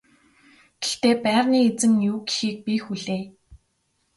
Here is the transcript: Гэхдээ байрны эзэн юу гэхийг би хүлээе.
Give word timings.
Гэхдээ 0.81 1.15
байрны 1.23 1.57
эзэн 1.69 1.93
юу 2.09 2.17
гэхийг 2.27 2.57
би 2.65 2.73
хүлээе. 2.85 3.25